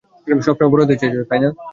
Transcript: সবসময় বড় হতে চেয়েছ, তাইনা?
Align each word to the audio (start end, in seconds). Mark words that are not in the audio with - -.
সবসময় 0.41 0.71
বড় 0.71 0.81
হতে 0.83 0.95
চেয়েছ, 1.01 1.15
তাইনা? 1.29 1.49